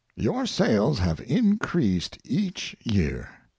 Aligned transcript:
Your 0.15 0.47
sales 0.47 0.97
have 0.97 1.19
increased 1.21 2.17
each 2.23 2.75
year. 2.81 3.29